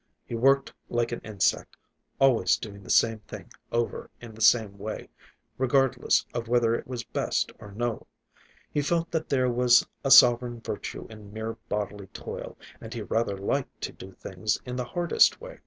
[0.25, 1.77] He worked like an insect,
[2.19, 5.09] always doing the same thing over in the same way,
[5.59, 8.07] regardless of whether it was best or no.
[8.71, 13.37] He felt that there was a sovereign virtue in mere bodily toil, and he rather
[13.37, 15.59] liked to do things in the hardest way.